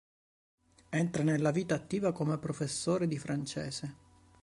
[0.89, 3.97] Entra nella vita attiva come professore di francese.